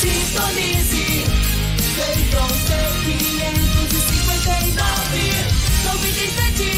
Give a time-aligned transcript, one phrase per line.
[0.00, 1.24] Sintonize.
[1.96, 5.18] Tem com seu 559,
[5.84, 6.77] 97.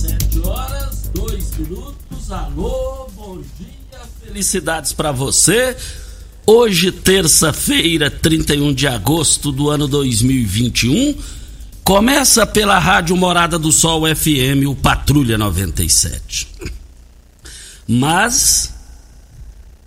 [0.00, 2.32] 7 horas, 2 minutos.
[2.32, 5.76] Alô, bom dia, felicidades pra você.
[6.46, 11.18] Hoje, terça-feira, 31 de agosto do ano 2021,
[11.84, 16.48] começa pela Rádio Morada do Sol FM, o Patrulha 97.
[17.86, 18.72] Mas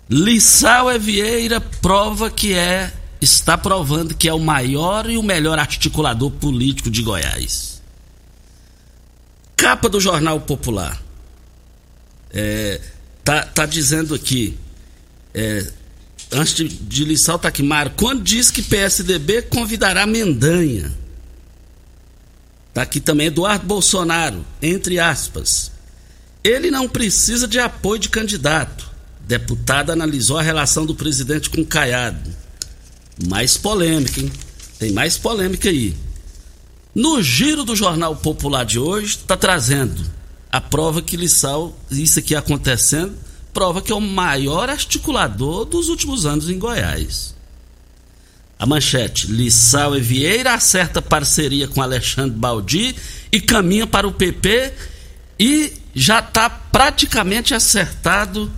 [0.08, 5.58] Lissau é Vieira prova que é, está provando que é o maior e o melhor
[5.58, 7.73] articulador político de Goiás.
[9.56, 11.00] Capa do Jornal Popular.
[12.32, 12.80] É,
[13.22, 14.58] tá, tá dizendo aqui.
[15.32, 15.66] É,
[16.32, 17.62] antes de, de Lissau tá aqui,
[17.96, 20.92] quando diz que PSDB convidará Mendanha.
[22.72, 25.70] Tá aqui também Eduardo Bolsonaro, entre aspas.
[26.42, 28.90] Ele não precisa de apoio de candidato.
[29.20, 32.30] Deputado analisou a relação do presidente com Caiado.
[33.28, 34.30] Mais polêmica, hein?
[34.78, 35.96] Tem mais polêmica aí.
[36.94, 40.00] No giro do Jornal Popular de hoje, está trazendo
[40.52, 43.16] a prova que Lissau, isso aqui acontecendo,
[43.52, 47.34] prova que é o maior articulador dos últimos anos em Goiás.
[48.56, 52.94] A manchete: Lissau e Vieira acerta parceria com Alexandre Baldi
[53.32, 54.72] e caminha para o PP
[55.38, 58.50] e já está praticamente acertado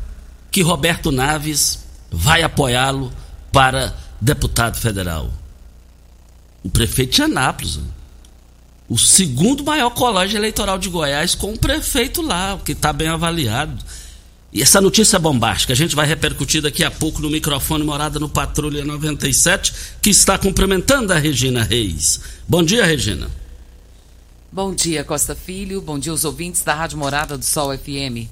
[0.51, 1.79] que Roberto Naves
[2.11, 3.11] vai apoiá-lo
[3.51, 5.33] para deputado federal.
[6.63, 7.79] O prefeito de Anápolis,
[8.89, 13.85] o segundo maior colégio eleitoral de Goiás, com o prefeito lá, que está bem avaliado.
[14.53, 15.73] E essa notícia bombástica.
[15.73, 20.39] A gente vai repercutir daqui a pouco no microfone Morada no Patrulha 97, que está
[20.39, 22.21] cumprimentando a Regina Reis.
[22.49, 23.29] Bom dia, Regina.
[24.51, 25.83] Bom dia, Costa Filho.
[25.83, 28.31] Bom dia aos ouvintes da Rádio Morada do Sol FM.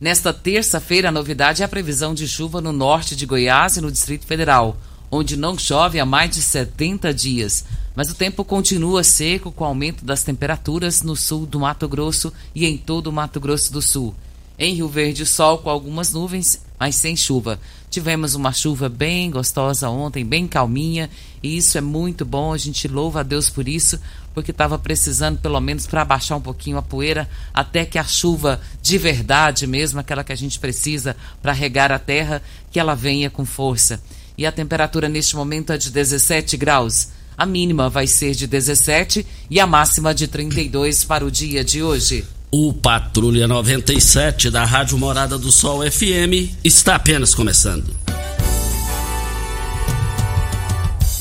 [0.00, 3.90] Nesta terça-feira, a novidade é a previsão de chuva no norte de Goiás e no
[3.90, 4.76] Distrito Federal,
[5.10, 7.64] onde não chove há mais de 70 dias.
[7.94, 12.66] Mas o tempo continua seco com aumento das temperaturas no sul do Mato Grosso e
[12.66, 14.14] em todo o Mato Grosso do Sul.
[14.58, 17.58] Em Rio Verde, sol com algumas nuvens, mas sem chuva.
[17.90, 21.10] Tivemos uma chuva bem gostosa ontem, bem calminha,
[21.42, 22.52] e isso é muito bom.
[22.52, 24.00] A gente louva a Deus por isso,
[24.32, 28.60] porque estava precisando, pelo menos, para abaixar um pouquinho a poeira, até que a chuva
[28.80, 33.28] de verdade mesmo, aquela que a gente precisa para regar a terra, que ela venha
[33.28, 34.00] com força.
[34.36, 37.08] E a temperatura neste momento é de 17 graus.
[37.36, 41.82] A mínima vai ser de 17 e a máxima de 32 para o dia de
[41.82, 42.24] hoje.
[42.50, 47.96] O Patrulha 97 da Rádio Morada do Sol FM está apenas começando.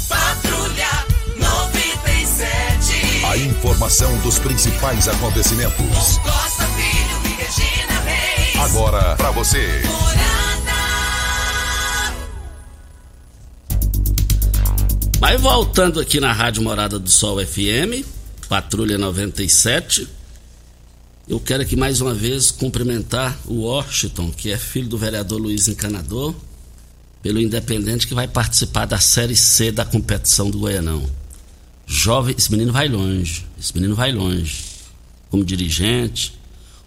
[0.09, 0.89] Patrulha
[1.37, 3.25] 97.
[3.25, 6.17] A informação dos principais acontecimentos.
[6.17, 8.59] Costa Regina Reis.
[8.59, 9.81] Agora pra você.
[9.85, 10.50] Morada.
[15.21, 18.03] Mas voltando aqui na Rádio Morada do Sol FM,
[18.49, 20.07] Patrulha 97,
[21.29, 25.67] eu quero aqui mais uma vez cumprimentar o Washington, que é filho do vereador Luiz
[25.67, 26.33] Encanador,
[27.21, 31.07] pelo Independente que vai participar da Série C da competição do Goianão.
[31.85, 34.65] Jovem, esse menino vai longe, esse menino vai longe.
[35.29, 36.35] Como dirigente,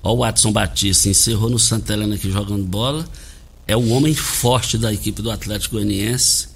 [0.02, 3.08] ó o Watson Batista, encerrou no Santa Helena aqui jogando bola,
[3.64, 6.52] é o homem forte da equipe do Atlético Goianiense,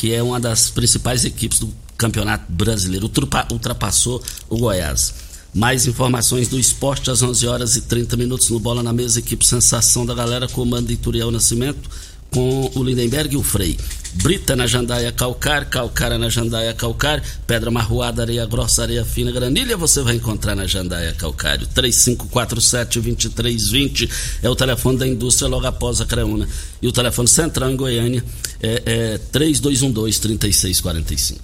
[0.00, 3.04] que é uma das principais equipes do Campeonato Brasileiro.
[3.04, 5.12] Ultrapa- Ultrapassou o Goiás.
[5.52, 9.44] Mais informações do esporte às 11 horas e 30 minutos no Bola na Mesa, equipe
[9.44, 11.90] Sensação da Galera, comando Ituriel Nascimento,
[12.30, 13.76] com o Lindenberg e o Frei.
[14.14, 19.76] Brita na Jandaia Calcar, Calcara na Jandaia Calcar, Pedra Marroada, Areia Grossa, Areia Fina, Granilha,
[19.76, 21.68] você vai encontrar na Jandaia Calcário.
[21.68, 24.10] 3547-2320
[24.42, 26.48] é o telefone da indústria logo após a Creuna.
[26.82, 28.24] E o telefone central em Goiânia
[28.60, 31.36] é, é 3212-3645.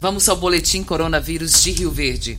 [0.00, 2.38] Vamos ao boletim coronavírus de Rio Verde.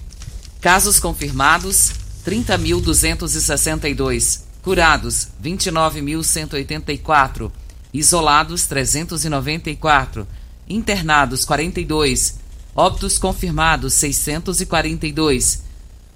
[0.62, 1.92] Casos confirmados:
[2.26, 4.44] 30.262.
[4.62, 7.52] Curados: 29.184.
[7.98, 10.28] Isolados: 394.
[10.70, 12.36] Internados: 42.
[12.76, 15.64] Óbitos confirmados: 642.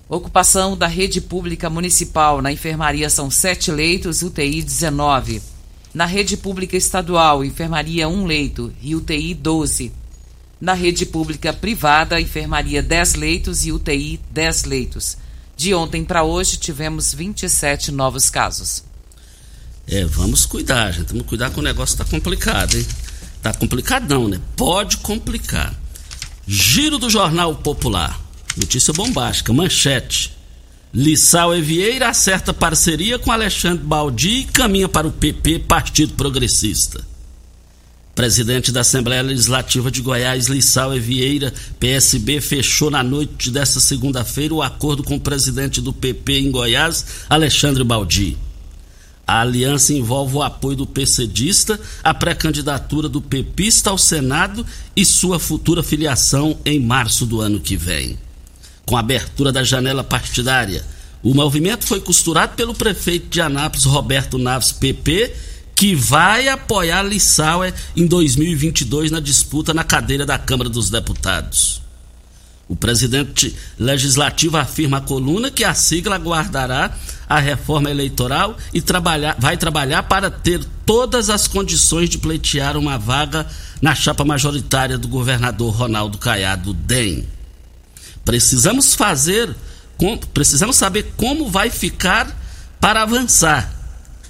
[0.07, 5.41] Ocupação da rede pública municipal na enfermaria são 7 leitos, UTI 19.
[5.93, 9.91] Na rede pública estadual, enfermaria 1 leito e UTI 12.
[10.59, 15.17] Na rede pública privada, enfermaria 10 leitos e UTI 10 leitos.
[15.57, 18.83] De ontem para hoje, tivemos 27 novos casos.
[19.91, 21.09] É, vamos cuidar, gente.
[21.09, 22.87] Vamos cuidar que o negócio tá complicado, hein?
[23.41, 24.39] Tá complicadão, né?
[24.55, 25.75] Pode complicar.
[26.47, 28.17] Giro do Jornal Popular.
[28.55, 30.31] Notícia bombástica, manchete.
[30.93, 37.01] Lissau Evieira acerta parceria com Alexandre Baldi e caminha para o PP, Partido Progressista.
[38.15, 44.61] Presidente da Assembleia Legislativa de Goiás, Lissau Evieira, PSB, fechou na noite desta segunda-feira o
[44.61, 48.37] acordo com o presidente do PP em Goiás, Alexandre Baldi.
[49.31, 55.39] A aliança envolve o apoio do PCdista à pré-candidatura do pepista ao Senado e sua
[55.39, 58.19] futura filiação em março do ano que vem.
[58.85, 60.85] Com a abertura da janela partidária,
[61.23, 65.33] o movimento foi costurado pelo prefeito de Anápolis, Roberto Naves, PP,
[65.77, 71.81] que vai apoiar Lissauer em 2022 na disputa na cadeira da Câmara dos Deputados.
[72.71, 76.95] O presidente legislativo afirma à coluna que a sigla aguardará
[77.27, 82.97] a reforma eleitoral e trabalhar, vai trabalhar para ter todas as condições de pleitear uma
[82.97, 83.45] vaga
[83.81, 87.27] na chapa majoritária do governador Ronaldo Caiado DEM.
[88.23, 89.53] Precisamos fazer,
[90.33, 92.33] precisamos saber como vai ficar
[92.79, 93.69] para avançar.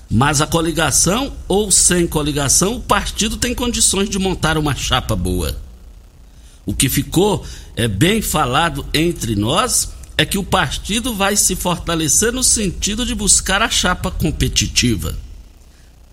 [0.09, 5.60] Mas a coligação ou sem coligação, o partido tem condições de montar uma chapa boa.
[6.65, 12.31] O que ficou é bem falado entre nós é que o partido vai se fortalecer
[12.31, 15.17] no sentido de buscar a chapa competitiva.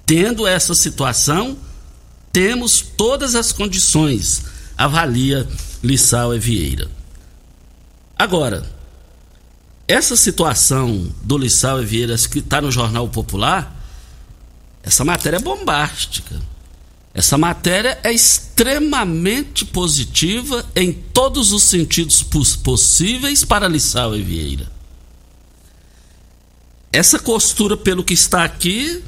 [0.07, 1.59] Tendo essa situação,
[2.33, 4.43] temos todas as condições,
[4.77, 5.47] avalia
[5.83, 6.89] Lissau e Vieira.
[8.19, 8.65] Agora,
[9.87, 13.75] essa situação do Lissau e Vieira que está no Jornal Popular,
[14.83, 16.41] essa matéria é bombástica.
[17.15, 24.71] Essa matéria é extremamente positiva em todos os sentidos pos- possíveis para Lissau e Vieira.
[26.93, 29.03] Essa costura, pelo que está aqui,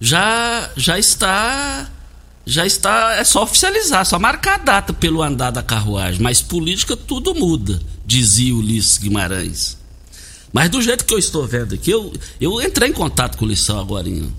[0.00, 1.90] já, já está.
[2.44, 3.14] Já está.
[3.16, 6.20] É só oficializar, só marcar a data pelo andar da carruagem.
[6.20, 9.76] Mas política tudo muda, dizia Ulisses Guimarães.
[10.52, 13.48] Mas do jeito que eu estou vendo aqui, eu, eu entrei em contato com o
[13.48, 14.08] Lissau agora.
[14.08, 14.32] Ele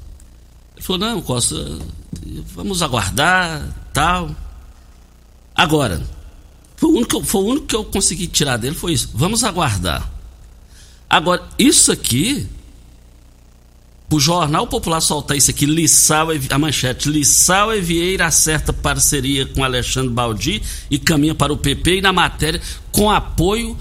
[0.79, 1.55] falou, não, Costa,
[2.53, 4.35] vamos aguardar, tal.
[5.55, 6.01] Agora,
[6.75, 9.09] foi o, único, foi o único que eu consegui tirar dele, foi isso.
[9.13, 10.09] Vamos aguardar.
[11.09, 12.47] Agora, isso aqui,
[14.11, 19.63] o Jornal Popular soltar isso aqui, Lissau, a manchete, Lissau e Vieira acerta parceria com
[19.63, 22.61] Alexandre Baldi e caminha para o PP e na matéria
[22.91, 23.77] com apoio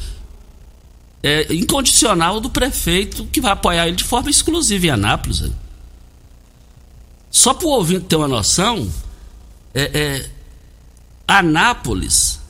[1.23, 5.45] é, incondicional do prefeito que vai apoiar ele de forma exclusiva em Anápolis.
[7.31, 8.91] Só para o ouvinte ter uma noção,
[9.75, 10.31] é, é,
[11.27, 12.41] Anápolis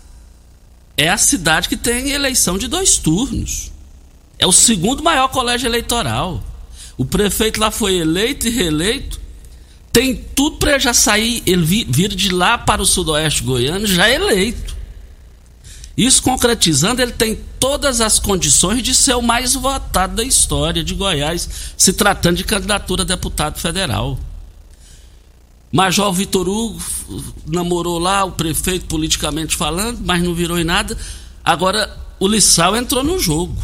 [0.96, 3.72] é a cidade que tem eleição de dois turnos.
[4.38, 6.42] É o segundo maior colégio eleitoral.
[6.96, 9.20] O prefeito lá foi eleito e reeleito.
[9.92, 14.08] Tem tudo para já sair, ele vi- vir de lá para o sudoeste goiano já
[14.08, 14.76] eleito.
[15.96, 20.94] Isso concretizando, ele tem todas as condições de ser o mais votado da história de
[20.94, 24.16] Goiás, se tratando de candidatura a deputado federal.
[25.70, 26.80] Major Vitor Hugo
[27.46, 30.96] namorou lá o prefeito politicamente falando, mas não virou em nada.
[31.44, 33.56] Agora o Lissau entrou no jogo.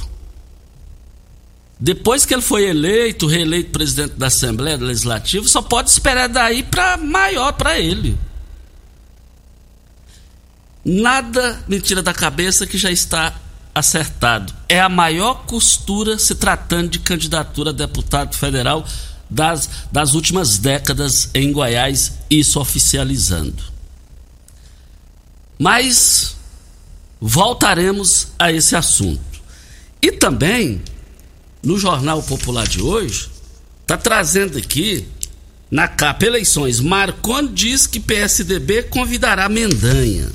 [1.81, 6.97] Depois que ele foi eleito, reeleito presidente da Assembleia Legislativa, só pode esperar daí para
[6.97, 8.17] maior para ele.
[10.85, 13.35] Nada mentira da cabeça que já está
[13.75, 14.55] acertado.
[14.69, 18.87] É a maior costura se tratando de candidatura a deputado federal
[19.29, 23.63] das, das últimas décadas em Goiás, isso oficializando.
[25.59, 26.37] Mas
[27.21, 29.23] voltaremos a esse assunto.
[30.03, 30.83] E também,
[31.63, 33.31] no Jornal Popular de hoje,
[33.81, 35.09] está trazendo aqui,
[35.71, 40.31] na capa Eleições, Marconi diz que PSDB convidará Mendanha.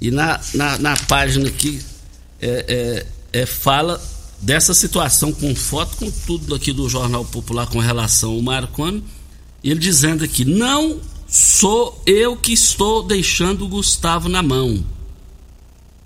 [0.00, 1.82] E na, na, na página aqui
[2.40, 4.00] é, é, é fala
[4.40, 9.02] dessa situação com foto, com tudo aqui do Jornal Popular com relação ao Marconi,
[9.62, 14.84] ele dizendo aqui: não sou eu que estou deixando o Gustavo na mão.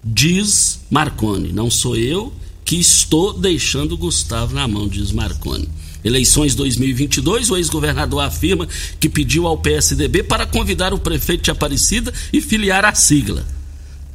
[0.02, 2.32] Diz Marconi, não sou eu
[2.64, 5.68] que estou deixando o Gustavo na mão, diz Marconi.
[6.02, 8.66] Eleições 2022, o ex-governador afirma
[8.98, 13.44] que pediu ao PSDB para convidar o prefeito de Aparecida e filiar a sigla.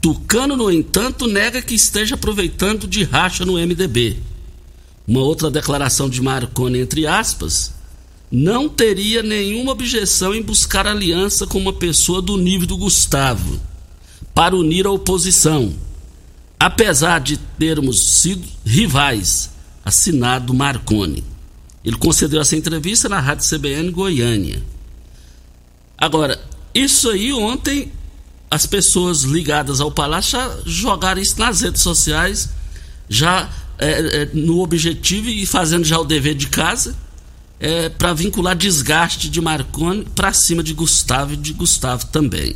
[0.05, 4.19] Tucano, no entanto, nega que esteja aproveitando de racha no MDB.
[5.07, 7.73] Uma outra declaração de Marconi, entre aspas,
[8.31, 13.59] não teria nenhuma objeção em buscar aliança com uma pessoa do nível do Gustavo
[14.31, 15.73] para unir a oposição,
[16.59, 19.49] apesar de termos sido rivais,
[19.83, 21.23] assinado Marconi.
[21.83, 24.61] Ele concedeu essa entrevista na Rádio CBN Goiânia.
[25.97, 26.39] Agora,
[26.75, 27.91] isso aí ontem
[28.55, 32.49] as pessoas ligadas ao palácio já jogaram isso nas redes sociais,
[33.09, 36.95] já é, é, no objetivo e fazendo já o dever de casa,
[37.59, 42.55] é, para vincular desgaste de Marconi para cima de Gustavo e de Gustavo também.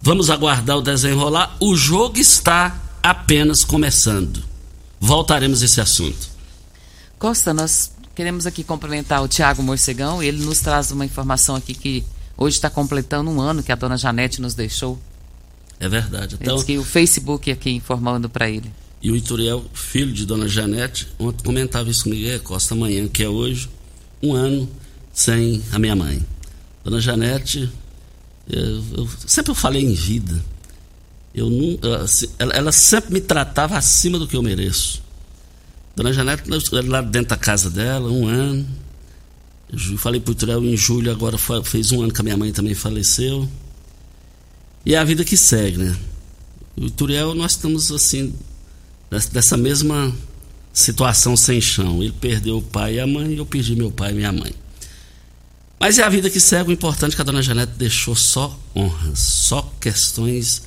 [0.00, 1.56] Vamos aguardar o desenrolar.
[1.58, 4.44] O jogo está apenas começando.
[5.00, 6.28] Voltaremos a esse assunto.
[7.18, 10.22] Costa, nós queremos aqui cumprimentar o Tiago Morcegão.
[10.22, 12.04] Ele nos traz uma informação aqui que
[12.38, 14.96] Hoje está completando um ano que a dona Janete nos deixou.
[15.80, 16.36] É verdade.
[16.40, 18.72] Então, Diz que o Facebook aqui informando para ele.
[19.02, 23.24] E o Ituriel, filho de dona Janete, ontem comentava isso comigo, é Costa amanhã, que
[23.24, 23.68] é hoje,
[24.22, 24.68] um ano
[25.12, 26.24] sem a minha mãe.
[26.84, 27.68] Dona Janete,
[28.48, 30.40] eu, eu sempre eu falei em vida.
[31.34, 31.88] Eu nunca,
[32.38, 35.02] ela, ela, sempre me tratava acima do que eu mereço.
[35.94, 36.44] Dona Janete,
[36.86, 38.66] lá dentro da casa dela, um ano,
[39.98, 43.48] falei pro Turel em julho, agora fez um ano que a minha mãe também faleceu.
[44.84, 45.96] E é a vida que segue, né?
[46.76, 48.32] O Turiel, nós estamos assim,
[49.32, 50.14] dessa mesma
[50.72, 52.02] situação sem chão.
[52.02, 54.54] Ele perdeu o pai e a mãe, eu perdi meu pai e minha mãe.
[55.78, 56.70] Mas é a vida que segue.
[56.70, 60.62] O importante é que a dona Janete deixou só honras, só questões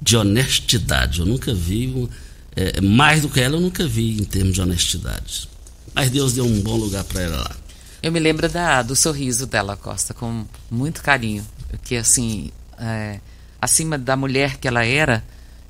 [0.00, 1.20] de honestidade.
[1.20, 2.08] Eu nunca vi,
[2.54, 5.48] é, mais do que ela, eu nunca vi em termos de honestidade.
[5.94, 7.56] Mas Deus deu um bom lugar para ela lá.
[8.02, 11.46] Eu me lembro da, do sorriso dela, Costa, com muito carinho.
[11.68, 13.20] Porque, assim, é,
[13.60, 15.24] acima da mulher que ela era,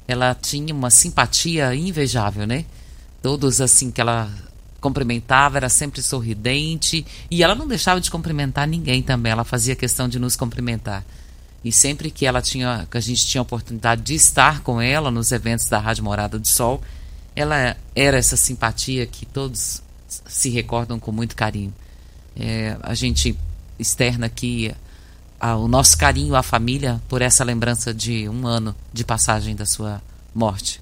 [0.07, 2.65] ela tinha uma simpatia invejável, né?
[3.23, 4.31] Todos, assim, que ela
[4.81, 7.07] cumprimentava, era sempre sorridente.
[7.31, 9.33] E ela não deixava de cumprimentar ninguém também.
[9.33, 11.05] Ela fazia questão de nos cumprimentar.
[11.65, 15.11] E sempre que ela tinha, que a gente tinha a oportunidade de estar com ela
[15.11, 16.81] nos eventos da Rádio Morada do Sol,
[17.35, 19.83] ela era essa simpatia que todos
[20.27, 21.75] se recordam com muito carinho.
[22.39, 23.37] É, a gente
[23.79, 24.75] externa aqui
[25.41, 29.67] a, o nosso carinho à família por essa lembrança de um ano de passagem da
[29.67, 30.03] sua
[30.35, 30.81] morte.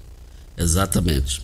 [0.57, 1.43] Exatamente.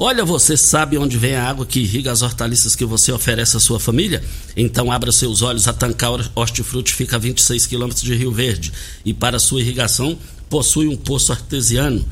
[0.00, 3.60] Olha, você sabe onde vem a água que irriga as hortaliças que você oferece à
[3.60, 4.22] sua família?
[4.56, 8.72] Então abra seus olhos, a Tancar Hortifruti fica a 26 quilômetros de Rio Verde
[9.04, 10.16] e para sua irrigação
[10.48, 12.06] possui um poço artesiano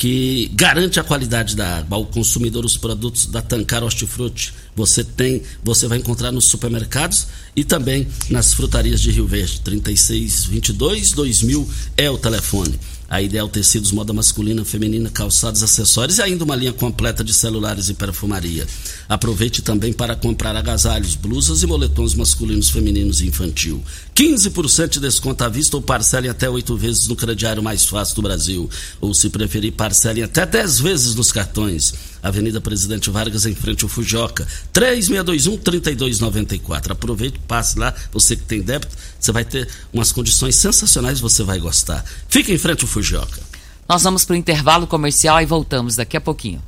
[0.00, 4.54] que garante a qualidade da água ao consumidor os produtos da Tancar Hortifruti.
[4.74, 9.60] Você tem, você vai encontrar nos supermercados e também nas frutarias de Rio Verde.
[9.60, 12.80] 3622 2000 é o telefone.
[13.10, 17.88] A Ideal Tecidos, moda masculina, feminina, calçados, acessórios e ainda uma linha completa de celulares
[17.88, 18.64] e perfumaria.
[19.08, 23.82] Aproveite também para comprar agasalhos, blusas e moletons masculinos, femininos e infantil.
[24.14, 28.22] 15% de desconto à vista ou parcelem até oito vezes no crediário mais fácil do
[28.22, 28.70] Brasil.
[29.00, 31.92] Ou se preferir, parcelem até 10 vezes nos cartões.
[32.22, 34.46] Avenida Presidente Vargas, em frente ao Fujoca.
[34.72, 36.92] 3621-3294.
[36.92, 37.94] Aproveite, passe lá.
[38.12, 42.04] Você que tem débito, você vai ter umas condições sensacionais, você vai gostar.
[42.28, 43.40] Fique em frente ao Fujoca.
[43.88, 46.62] Nós vamos para o intervalo comercial e voltamos daqui a pouquinho.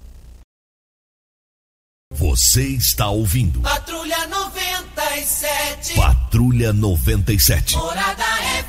[2.12, 5.94] Você está ouvindo Patrulha 97.
[5.94, 7.76] Patrulha 97.
[7.76, 8.24] Morada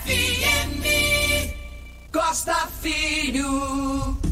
[0.06, 0.84] FM.
[2.12, 4.23] Costa Filho.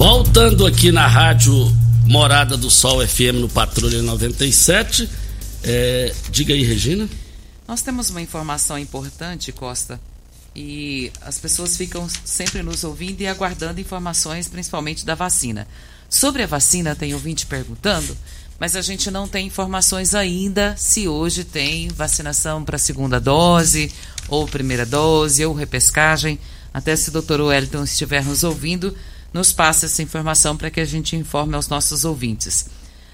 [0.00, 1.52] Voltando aqui na rádio
[2.06, 5.06] Morada do Sol FM no Patrulha 97.
[5.62, 7.06] É, diga aí, Regina.
[7.68, 10.00] Nós temos uma informação importante, Costa,
[10.56, 15.68] e as pessoas ficam sempre nos ouvindo e aguardando informações, principalmente da vacina.
[16.08, 18.16] Sobre a vacina, tem ouvinte perguntando,
[18.58, 23.92] mas a gente não tem informações ainda se hoje tem vacinação para segunda dose,
[24.28, 26.38] ou primeira dose, ou repescagem.
[26.72, 28.96] Até se o doutor Wellington estiver nos ouvindo,
[29.32, 32.66] nos passe essa informação para que a gente informe aos nossos ouvintes.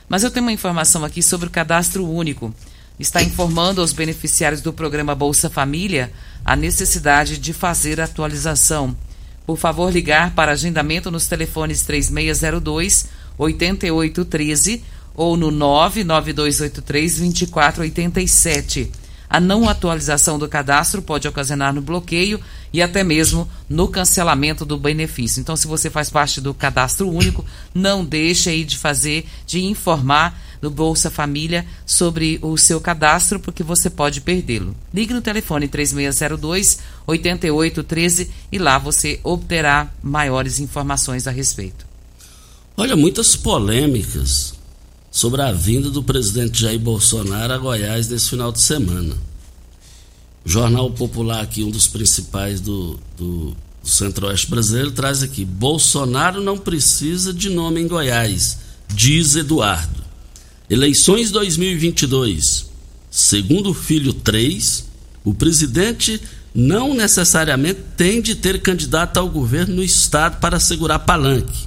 [0.09, 2.55] Mas eu tenho uma informação aqui sobre o cadastro único.
[2.99, 6.11] Está informando aos beneficiários do programa Bolsa Família
[6.45, 8.97] a necessidade de fazer a atualização.
[9.45, 13.09] Por favor, ligar para agendamento nos telefones 3602
[13.39, 14.83] 8813
[15.15, 18.91] ou no 99283 2487.
[19.29, 22.41] A não atualização do cadastro pode ocasionar no bloqueio
[22.73, 25.41] e até mesmo no cancelamento do benefício.
[25.41, 30.41] Então, se você faz parte do cadastro único, não deixe aí de fazer, de informar
[30.61, 34.75] no Bolsa Família sobre o seu cadastro, porque você pode perdê-lo.
[34.93, 41.87] Ligue no telefone 3602 8813 e lá você obterá maiores informações a respeito.
[42.77, 44.56] Olha, muitas polêmicas
[45.17, 49.17] sobre a vinda do presidente Jair Bolsonaro a Goiás nesse final de semana.
[50.45, 56.59] O Jornal Popular, aqui, um dos principais do, do, Centro-Oeste brasileiro, traz aqui: Bolsonaro não
[56.59, 58.59] precisa de nome em Goiás,
[58.95, 60.05] diz Eduardo.
[60.69, 62.67] Eleições 2022.
[63.11, 64.85] Segundo filho 3,
[65.25, 66.21] o presidente
[66.55, 71.67] não necessariamente tem de ter candidato ao governo no estado para segurar palanque.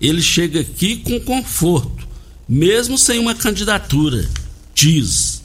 [0.00, 2.07] Ele chega aqui com conforto,
[2.48, 4.26] mesmo sem uma candidatura,
[4.74, 5.42] diz.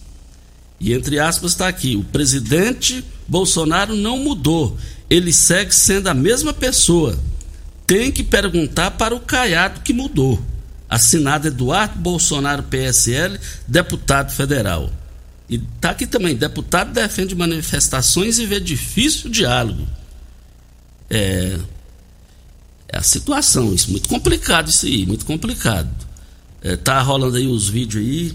[0.79, 4.77] E entre aspas está aqui: o presidente Bolsonaro não mudou,
[5.09, 7.19] ele segue sendo a mesma pessoa.
[7.85, 10.41] Tem que perguntar para o Caiado que mudou.
[10.89, 14.91] Assinado Eduardo Bolsonaro, PSL, deputado federal.
[15.49, 19.85] E está aqui também: deputado defende manifestações e vê difícil diálogo.
[21.09, 21.59] É,
[22.87, 25.89] é a situação, isso muito complicado isso aí, muito complicado.
[26.63, 28.33] É, tá rolando aí os vídeos aí.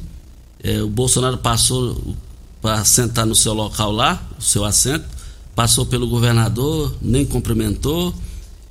[0.63, 2.15] É, o Bolsonaro passou
[2.61, 5.07] para sentar no seu local lá, o seu assento,
[5.55, 8.15] passou pelo governador, nem cumprimentou.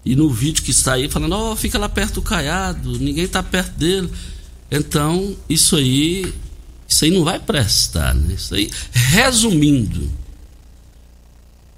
[0.05, 3.23] E no vídeo que está aí falando, ó, oh, fica lá perto do caiado, ninguém
[3.23, 4.09] está perto dele.
[4.69, 6.33] Então, isso aí,
[6.87, 8.35] isso aí não vai prestar, né?
[8.35, 10.09] Isso aí, resumindo,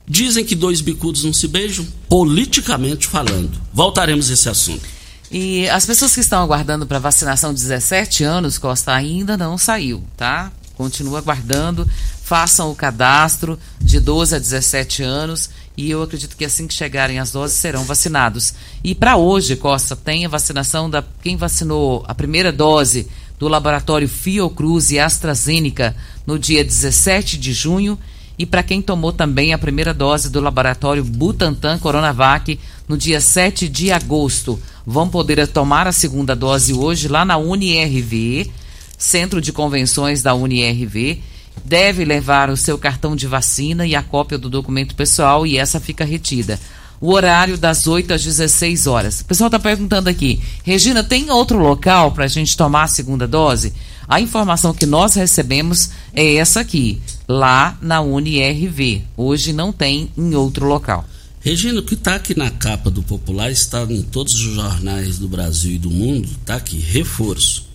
[0.07, 3.59] dizem que dois bicudos não se beijam, politicamente falando.
[3.73, 4.98] Voltaremos a esse assunto.
[5.31, 10.03] E as pessoas que estão aguardando para vacinação de 17 anos, Costa, ainda não saiu,
[10.17, 10.51] tá?
[10.75, 11.87] Continua aguardando,
[12.23, 17.19] façam o cadastro de 12 a 17 anos e eu acredito que assim que chegarem
[17.19, 18.53] as doses serão vacinados.
[18.83, 24.09] E para hoje, Costa, tem a vacinação da quem vacinou a primeira dose do laboratório
[24.09, 27.97] Fiocruz e AstraZeneca no dia 17 de junho
[28.39, 33.67] e para quem tomou também a primeira dose do laboratório Butantan Coronavac no dia 7
[33.67, 34.57] de agosto.
[34.85, 38.49] Vão poder tomar a segunda dose hoje lá na UniRV,
[38.97, 41.19] Centro de Convenções da UniRV.
[41.65, 45.77] Deve levar o seu cartão de vacina e a cópia do documento pessoal e essa
[45.77, 46.57] fica retida.
[47.01, 49.19] O horário das 8 às 16 horas.
[49.19, 53.27] O pessoal está perguntando aqui, Regina, tem outro local para a gente tomar a segunda
[53.27, 53.73] dose?
[54.09, 59.03] A informação que nós recebemos é essa aqui, lá na UniRV.
[59.15, 61.07] Hoje não tem em outro local.
[61.39, 65.29] Regina, o que está aqui na capa do Popular está em todos os jornais do
[65.29, 67.69] Brasil e do mundo, está aqui, reforço.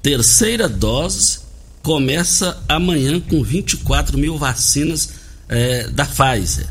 [0.00, 1.40] Terceira dose
[1.82, 5.08] começa amanhã com 24 mil vacinas
[5.48, 6.68] é, da Pfizer.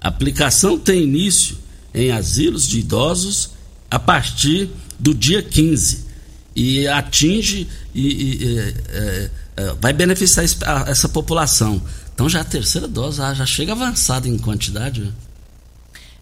[0.00, 1.58] A aplicação tem início
[1.92, 3.50] em asilos de idosos
[3.90, 6.08] a partir do dia 15
[6.54, 8.58] e atinge e, e
[8.88, 10.44] é, é, vai beneficiar
[10.88, 11.80] essa população.
[12.14, 15.02] Então já a terceira dose já chega avançada em quantidade.
[15.02, 15.12] Né?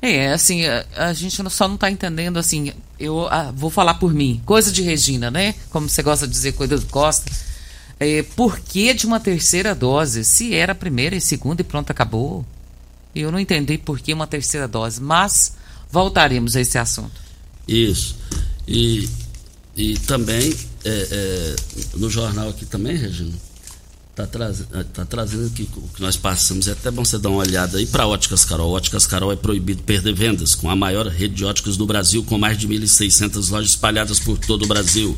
[0.01, 4.15] É, assim, a, a gente só não está entendendo, assim, eu a, vou falar por
[4.15, 5.55] mim, coisa de Regina, né?
[5.71, 7.31] Como você gosta de dizer, coisa do Costa.
[7.99, 10.25] É, por que de uma terceira dose?
[10.25, 12.47] Se era a primeira e segunda e pronto, acabou.
[13.13, 15.55] Eu não entendi por que uma terceira dose, mas
[15.91, 17.21] voltaremos a esse assunto.
[17.67, 18.17] Isso.
[18.69, 19.09] E,
[19.79, 20.53] e também,
[20.85, 21.57] é, é,
[21.95, 23.33] no jornal aqui também, Regina,
[24.13, 26.67] tá, trazendo, tá trazendo aqui o que nós passamos.
[26.67, 28.73] É até bom você dar uma olhada aí para Óticas Carol.
[28.73, 32.37] Óticas Carol é proibido perder vendas, com a maior rede de óticas do Brasil, com
[32.37, 35.17] mais de 1.600 lojas espalhadas por todo o Brasil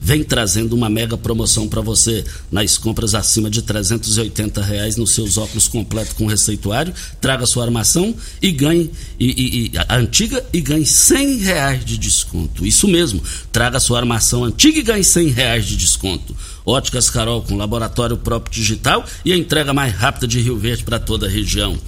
[0.00, 5.36] vem trazendo uma mega promoção para você nas compras acima de 380 reais nos seus
[5.38, 6.94] óculos completo com receituário.
[7.20, 11.98] Traga sua armação e ganhe e, e, e, a antiga e ganhe 100 reais de
[11.98, 12.66] desconto.
[12.66, 16.36] Isso mesmo, traga sua armação antiga e ganhe 100 reais de desconto.
[16.64, 20.98] Óticas Carol com laboratório próprio digital e a entrega mais rápida de Rio Verde para
[20.98, 21.78] toda a região.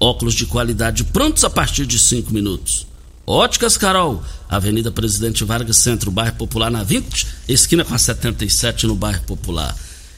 [0.00, 2.91] Óculos de qualidade prontos a partir de 5 minutos.
[3.24, 8.96] Óticas Carol, Avenida Presidente Vargas Centro, bairro Popular na 20, esquina com a 77 no
[8.96, 9.76] bairro Popular.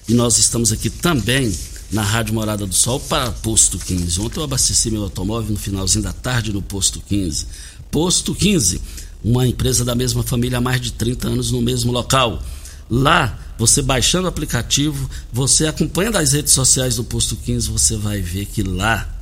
[0.08, 1.54] E nós estamos aqui também
[1.92, 4.20] na Rádio Morada do Sol para Posto 15.
[4.22, 7.46] Ontem eu abasteci meu automóvel no finalzinho da tarde no Posto 15.
[7.90, 8.80] Posto 15,
[9.22, 12.42] uma empresa da mesma família há mais de 30 anos no mesmo local.
[12.88, 18.22] Lá, você baixando o aplicativo, você acompanhando as redes sociais do Posto 15, você vai
[18.22, 19.13] ver que lá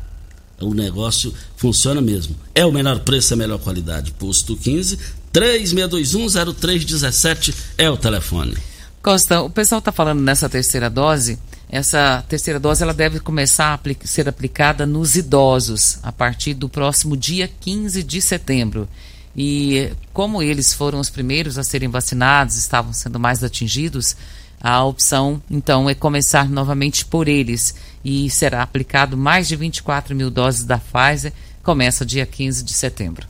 [0.65, 2.37] o negócio funciona mesmo.
[2.55, 4.13] É o menor preço, é a melhor qualidade.
[4.13, 4.99] Posto 15
[5.33, 8.55] 36210317 é o telefone.
[9.03, 11.39] Costa, o pessoal está falando nessa terceira dose.
[11.69, 17.17] Essa terceira dose ela deve começar a ser aplicada nos idosos a partir do próximo
[17.17, 18.87] dia 15 de setembro.
[19.35, 24.15] E como eles foram os primeiros a serem vacinados, estavam sendo mais atingidos,
[24.61, 30.31] a opção, então, é começar novamente por eles e será aplicado mais de 24 mil
[30.31, 31.33] doses da Pfizer.
[31.63, 33.27] Começa dia 15 de setembro.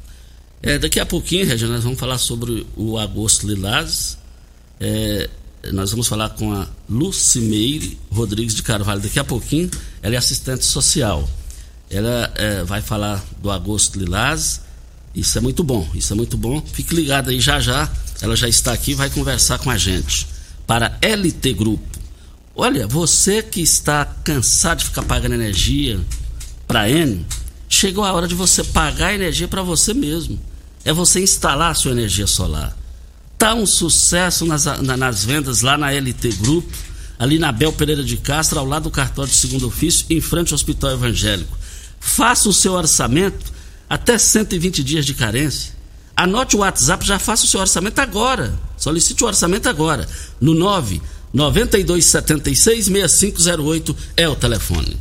[0.63, 4.17] É, daqui a pouquinho, Regina, nós vamos falar sobre o Agosto Lilás.
[4.81, 5.29] É,
[5.73, 9.01] nós vamos falar com a Lucimeire Rodrigues de Carvalho.
[9.01, 9.71] Daqui a pouquinho,
[10.03, 11.29] ela é assistente social.
[11.91, 14.61] Ela é, vai falar do Agosto Lilás.
[15.15, 16.63] Isso é muito bom, isso é muito bom.
[16.73, 17.91] Fique ligado aí já já.
[18.23, 20.27] Ela já está aqui vai conversar com a gente
[20.67, 21.92] para LT Grupo.
[22.55, 25.99] Olha, você que está cansado de ficar pagando energia
[26.67, 27.25] para N,
[27.69, 30.39] chegou a hora de você pagar a energia para você mesmo.
[30.85, 32.77] É você instalar a sua energia solar.
[33.39, 36.71] Tá um sucesso nas, nas vendas lá na LT Grupo,
[37.19, 40.53] ali na Bel Pereira de Castro, ao lado do cartório de segundo ofício, em frente
[40.53, 41.57] ao Hospital Evangélico.
[41.99, 43.53] Faça o seu orçamento
[43.89, 45.73] até 120 dias de carência.
[46.15, 48.53] Anote o WhatsApp, já faça o seu orçamento agora.
[48.77, 50.07] Solicite o orçamento agora.
[50.41, 51.01] No 9
[51.33, 54.97] 9276 6508 é o telefone.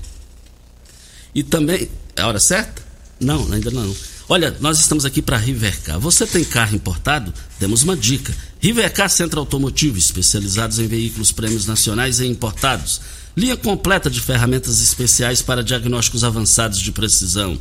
[1.33, 1.89] E também.
[2.15, 2.81] É a hora certa?
[3.19, 3.95] Não, ainda não.
[4.27, 5.99] Olha, nós estamos aqui para Rivercar.
[5.99, 7.33] Você tem carro importado?
[7.59, 8.33] Temos uma dica.
[8.59, 13.01] Rivercar Centro Automotivo, especializados em veículos prêmios nacionais e importados.
[13.35, 17.59] Linha completa de ferramentas especiais para diagnósticos avançados de precisão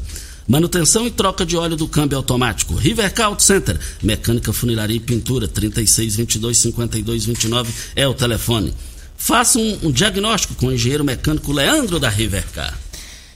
[0.51, 2.75] Manutenção e troca de óleo do câmbio automático.
[2.75, 3.79] Rivercar Auto Center.
[4.03, 5.47] Mecânica, funilaria e pintura.
[5.47, 8.75] 3622-5229 é o telefone.
[9.17, 12.77] Faça um, um, diagnóstico com o engenheiro mecânico Leandro da Rivercar.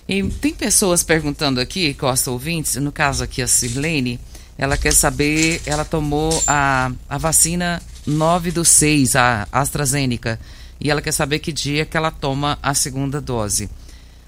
[0.09, 4.19] E tem pessoas perguntando aqui, Costa ouvintes, no caso aqui a Sirlene,
[4.59, 10.41] ela quer saber, ela tomou a, a vacina 9 do 6, a AstraZeneca,
[10.81, 13.71] e ela quer saber que dia que ela toma a segunda dose.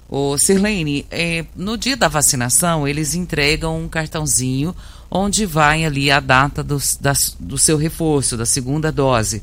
[0.09, 4.73] Ô, Sirlene, é, no dia da vacinação, eles entregam um cartãozinho
[5.11, 9.41] onde vai ali a data do, da, do seu reforço, da segunda dose.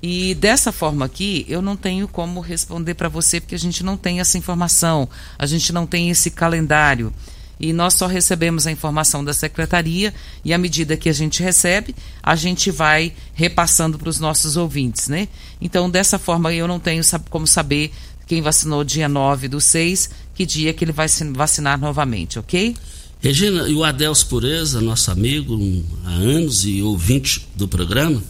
[0.00, 3.96] E dessa forma aqui, eu não tenho como responder para você, porque a gente não
[3.96, 7.12] tem essa informação, a gente não tem esse calendário.
[7.60, 11.94] E nós só recebemos a informação da secretaria e à medida que a gente recebe,
[12.22, 15.26] a gente vai repassando para os nossos ouvintes, né?
[15.60, 17.92] Então, dessa forma, eu não tenho como saber
[18.28, 22.76] quem vacinou dia 9 do 6, que dia que ele vai se vacinar novamente, ok?
[23.20, 28.22] Regina, e o Adelso Pureza, nosso amigo um, há anos e ouvinte do programa,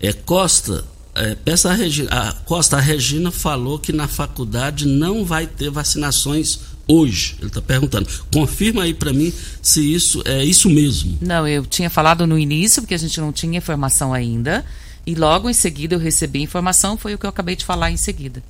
[0.00, 0.84] é Costa,
[1.16, 5.68] é, peça a Regina, a Costa, a Regina falou que na faculdade não vai ter
[5.68, 7.34] vacinações hoje.
[7.38, 8.08] Ele está perguntando.
[8.32, 11.18] Confirma aí para mim se isso é isso mesmo.
[11.20, 14.64] Não, eu tinha falado no início, porque a gente não tinha informação ainda.
[15.04, 17.96] E logo em seguida eu recebi informação, foi o que eu acabei de falar em
[17.96, 18.42] seguida.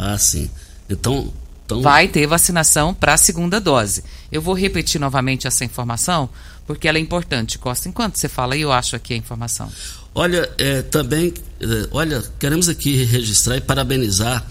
[0.00, 0.50] Ah, sim.
[0.88, 1.30] Então.
[1.66, 1.82] então...
[1.82, 4.02] Vai ter vacinação para a segunda dose.
[4.32, 6.28] Eu vou repetir novamente essa informação,
[6.66, 7.58] porque ela é importante.
[7.58, 9.70] Costa, enquanto você fala, eu acho aqui a informação.
[10.14, 14.44] Olha, é, também, é, olha, queremos aqui registrar e parabenizar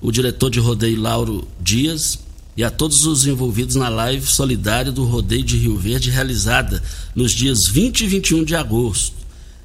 [0.00, 2.18] o diretor de rodeio Lauro Dias
[2.56, 6.82] e a todos os envolvidos na live solidária do rodeio de Rio Verde realizada
[7.14, 9.16] nos dias 20 e 21 de agosto.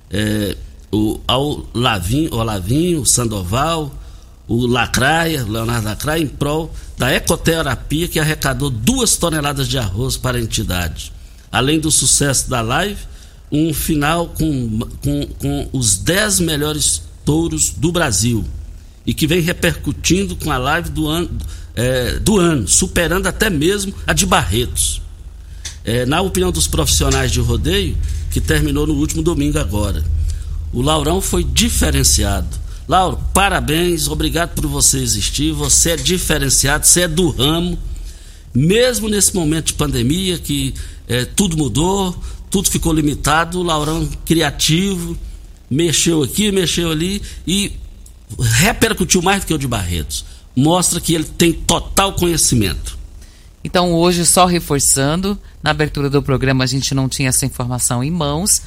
[0.09, 0.57] É,
[0.91, 3.93] o, ao Lavinho, o Lavinho, o Sandoval,
[4.49, 10.39] o Lacraia, Leonardo Lacraia, em prol da ecoterapia que arrecadou duas toneladas de arroz para
[10.39, 11.13] a entidade.
[11.51, 12.97] Além do sucesso da live,
[13.51, 18.43] um final com, com, com os dez melhores touros do Brasil.
[19.05, 21.29] e que vem repercutindo com a live do ano,
[21.75, 25.01] é, do ano superando até mesmo a de Barretos.
[25.85, 27.95] É, na opinião dos profissionais de rodeio,
[28.31, 30.03] que terminou no último domingo agora,
[30.73, 32.47] o Laurão foi diferenciado.
[32.89, 35.51] Lauro, parabéns, obrigado por você existir.
[35.51, 37.77] Você é diferenciado, você é do ramo.
[38.51, 40.73] Mesmo nesse momento de pandemia, que
[41.07, 45.15] é, tudo mudou, tudo ficou limitado, o Laurão criativo,
[45.69, 47.73] mexeu aqui, mexeu ali e
[48.39, 50.25] repercutiu mais do que o de Barretos.
[50.55, 52.97] Mostra que ele tem total conhecimento.
[53.63, 58.09] Então, hoje, só reforçando, na abertura do programa a gente não tinha essa informação em
[58.09, 58.63] mãos.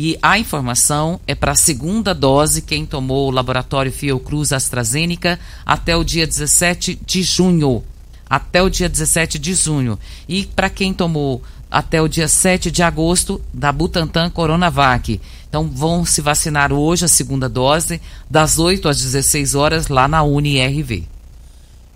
[0.00, 5.96] E a informação é para a segunda dose, quem tomou o laboratório Fiocruz AstraZeneca até
[5.96, 7.82] o dia 17 de junho.
[8.30, 9.98] Até o dia 17 de junho.
[10.28, 15.20] E para quem tomou até o dia 7 de agosto, da Butantan Coronavac.
[15.48, 20.22] Então vão se vacinar hoje a segunda dose, das 8 às 16 horas, lá na
[20.22, 21.08] UniRV.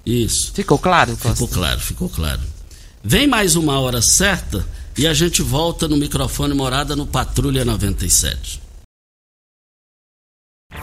[0.05, 0.51] Isso.
[0.53, 1.35] Ficou claro, Costa?
[1.35, 2.41] Ficou claro, ficou claro.
[3.05, 8.61] Vem mais uma hora certa e a gente volta no microfone morada no Patrulha 97.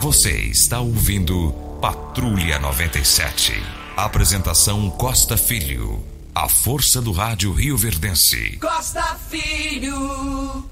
[0.00, 3.52] Você está ouvindo Patrulha 97.
[3.96, 6.04] Apresentação Costa Filho.
[6.34, 8.58] A força do rádio Rio Verdense.
[8.60, 10.64] Costa Filho.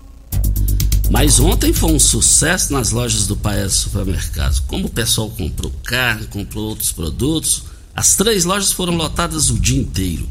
[1.11, 4.61] Mas ontem foi um sucesso nas lojas do Paes Supermercados.
[4.61, 9.81] Como o pessoal comprou carne, comprou outros produtos, as três lojas foram lotadas o dia
[9.81, 10.29] inteiro.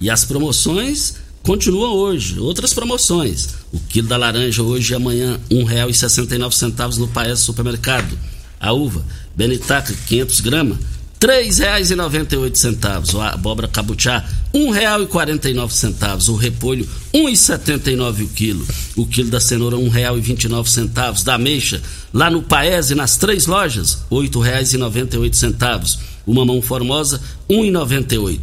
[0.00, 1.16] E as promoções
[1.48, 2.38] continuam hoje.
[2.38, 3.48] Outras promoções.
[3.72, 8.18] O quilo da laranja hoje e amanhã R$ 1,69 no Paes Supermercado.
[8.60, 9.02] A uva
[9.34, 13.18] Benitaca 500 gramas R$ 3,98.
[13.18, 16.28] A abóbora cabuchá, R$ 1,49.
[16.28, 18.66] O repolho, R$ 1,79 o quilo.
[18.94, 21.24] O quilo da cenoura, R$ 1,29.
[21.24, 21.80] Da ameixa,
[22.12, 25.98] lá no Paese, nas três lojas, R$ 8,98.
[26.26, 28.38] O mamão formosa, R$ 1,98.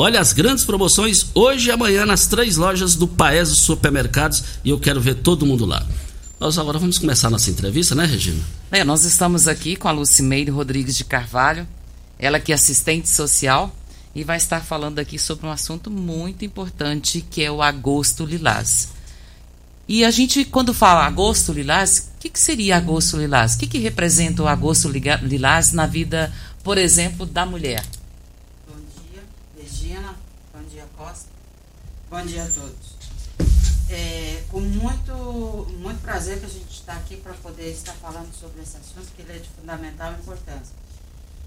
[0.00, 4.78] Olha as grandes promoções hoje e amanhã nas três lojas do Paese Supermercados e eu
[4.78, 5.84] quero ver todo mundo lá.
[6.38, 8.40] Nós agora vamos começar nossa entrevista, né, Regina?
[8.70, 11.66] É, nós estamos aqui com a Lucimeire Rodrigues de Carvalho,
[12.16, 13.74] ela que é assistente social
[14.14, 18.90] e vai estar falando aqui sobre um assunto muito importante que é o agosto lilás.
[19.88, 23.54] E a gente, quando fala agosto lilás, o que, que seria agosto lilás?
[23.54, 26.32] O que, que representa o agosto lilás na vida,
[26.62, 27.82] por exemplo, da mulher?
[28.68, 29.22] Bom dia,
[29.56, 30.14] Regina.
[30.52, 31.30] Bom dia, Costa.
[32.10, 32.98] Bom dia a todos.
[33.88, 35.14] É, com muito,
[35.78, 39.22] muito prazer que a gente está aqui para poder estar falando sobre esse assunto, que
[39.22, 40.74] ele é de fundamental importância.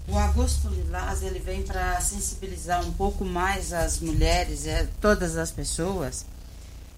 [0.08, 5.50] O Agosto Lilás ele vem para sensibilizar um pouco mais as mulheres, e todas as
[5.50, 6.24] pessoas,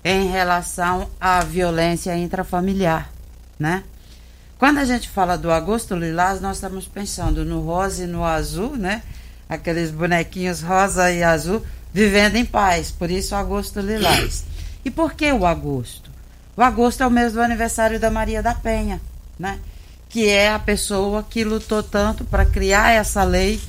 [0.05, 3.11] em relação à violência intrafamiliar,
[3.59, 3.83] né?
[4.61, 8.77] Quando a gente fala do Agosto Lilás, nós estamos pensando no rosa e no azul,
[8.77, 9.03] né?
[9.49, 11.61] Aqueles bonequinhos rosa e azul
[11.95, 14.45] vivendo em paz, por isso Agosto Lilás.
[14.85, 16.11] E por que o agosto?
[16.55, 19.01] O agosto é o mês do aniversário da Maria da Penha,
[19.39, 19.59] né?
[20.15, 23.61] que é a pessoa que lutou tanto para criar essa lei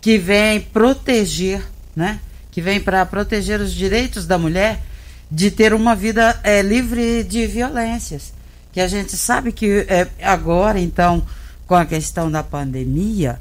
[0.00, 2.18] que vem proteger, né?
[2.50, 4.82] Que vem para proteger os direitos da mulher
[5.30, 8.32] de ter uma vida é, livre de violências.
[8.72, 11.24] Que a gente sabe que é, agora, então,
[11.64, 13.38] com a questão da pandemia,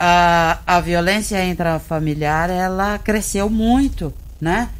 [0.00, 4.70] a, a violência intrafamiliar ela cresceu muito, né?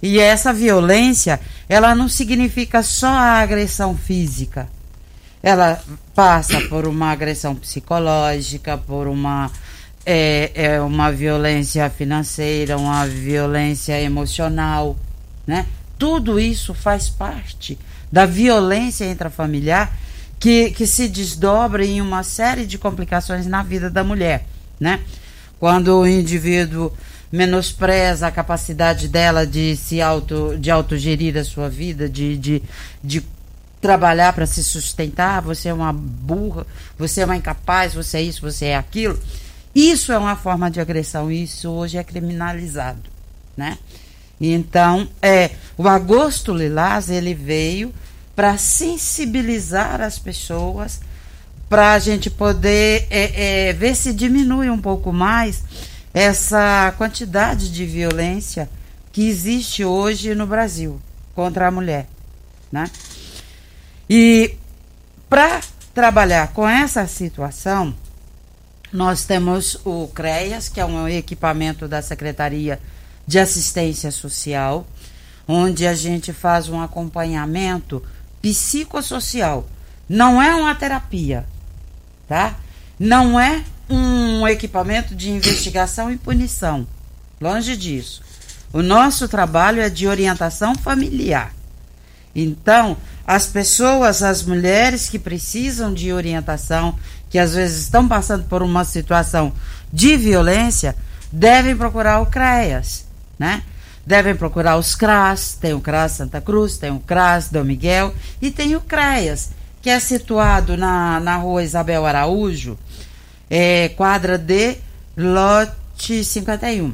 [0.00, 4.68] E essa violência, ela não significa só a agressão física
[5.42, 5.80] ela
[6.14, 9.50] passa por uma agressão psicológica, por uma,
[10.04, 14.96] é, é uma violência financeira, uma violência emocional,
[15.46, 15.66] né?
[15.96, 17.78] Tudo isso faz parte
[18.10, 19.92] da violência intrafamiliar
[20.38, 24.46] que, que se desdobra em uma série de complicações na vida da mulher,
[24.78, 25.00] né?
[25.58, 26.92] Quando o indivíduo
[27.30, 32.62] menospreza a capacidade dela de se auto de autogerir a sua vida, de, de,
[33.02, 33.22] de
[33.80, 38.40] trabalhar para se sustentar, você é uma burra, você é uma incapaz, você é isso,
[38.40, 39.18] você é aquilo.
[39.74, 43.02] Isso é uma forma de agressão, isso hoje é criminalizado,
[43.56, 43.78] né?
[44.40, 47.92] Então, é, o agosto lilás, ele veio
[48.34, 51.00] para sensibilizar as pessoas,
[51.68, 55.62] para a gente poder é, é, ver se diminui um pouco mais
[56.14, 58.68] essa quantidade de violência
[59.12, 61.00] que existe hoje no Brasil
[61.34, 62.08] contra a mulher,
[62.72, 62.90] né?
[64.08, 64.54] E
[65.28, 65.60] para
[65.92, 67.94] trabalhar com essa situação,
[68.92, 72.80] nós temos o CREAS, que é um equipamento da Secretaria
[73.26, 74.86] de Assistência Social,
[75.46, 78.02] onde a gente faz um acompanhamento
[78.40, 79.68] psicossocial.
[80.08, 81.46] Não é uma terapia,
[82.28, 82.56] tá?
[82.98, 86.86] Não é um equipamento de investigação e punição.
[87.40, 88.22] Longe disso.
[88.72, 91.54] O nosso trabalho é de orientação familiar.
[92.34, 96.94] Então, as pessoas, as mulheres que precisam de orientação,
[97.30, 99.52] que às vezes estão passando por uma situação
[99.92, 100.94] de violência,
[101.32, 103.06] devem procurar o CREAS,
[103.38, 103.62] né?
[104.06, 108.50] Devem procurar os CRAS, tem o CRAS Santa Cruz, tem o CRAS Dom Miguel e
[108.50, 109.50] tem o CREAS,
[109.88, 112.76] que é situado na, na rua Isabel Araújo,
[113.48, 114.76] é, quadra D,
[115.16, 116.92] lote 51.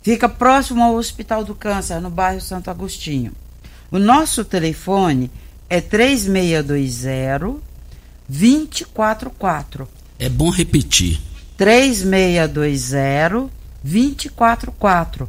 [0.00, 3.32] Fica próximo ao Hospital do Câncer, no bairro Santo Agostinho.
[3.90, 5.30] O nosso telefone
[5.68, 7.60] é 3620
[8.26, 9.86] 244.
[10.18, 11.20] É bom repetir.
[11.58, 13.50] 3620
[13.84, 15.28] 244.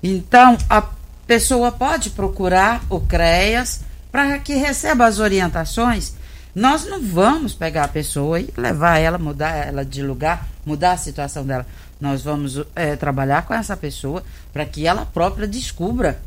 [0.00, 0.80] Então, a
[1.26, 3.80] pessoa pode procurar o CREAS
[4.14, 6.14] para que receba as orientações.
[6.54, 10.96] Nós não vamos pegar a pessoa e levar ela, mudar ela de lugar, mudar a
[10.96, 11.66] situação dela.
[12.00, 14.22] Nós vamos é, trabalhar com essa pessoa
[14.52, 16.20] para que ela própria descubra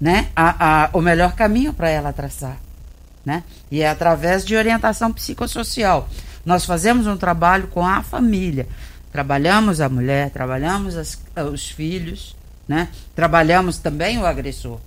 [0.00, 2.56] né, a, a, o melhor caminho para ela traçar.
[3.26, 3.44] Né?
[3.70, 6.08] E é através de orientação psicossocial.
[6.46, 8.66] Nós fazemos um trabalho com a família.
[9.12, 11.20] Trabalhamos a mulher, trabalhamos as,
[11.52, 12.34] os filhos,
[12.66, 12.88] né?
[13.14, 14.80] trabalhamos também o agressor.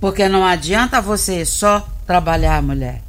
[0.00, 3.02] Porque não adianta você só trabalhar a mulher.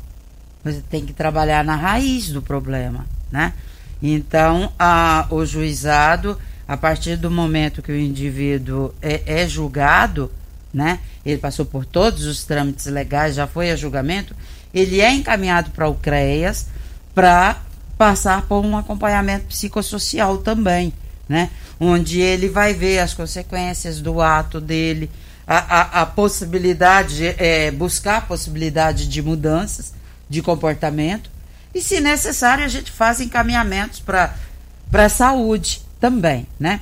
[0.63, 3.05] Você tem que trabalhar na raiz do problema.
[3.31, 3.53] Né?
[4.01, 10.31] Então, a, o juizado, a partir do momento que o indivíduo é, é julgado,
[10.73, 10.99] né?
[11.25, 14.35] Ele passou por todos os trâmites legais, já foi a julgamento,
[14.73, 16.67] ele é encaminhado para o CREAS
[17.13, 17.61] para
[17.97, 20.93] passar por um acompanhamento psicossocial também,
[21.27, 21.49] né?
[21.79, 25.09] Onde ele vai ver as consequências do ato dele,
[25.45, 29.93] a, a, a possibilidade, é, buscar a possibilidade de mudanças
[30.29, 31.29] de comportamento
[31.73, 34.33] e, se necessário, a gente faz encaminhamentos para
[34.93, 36.81] a saúde também, né?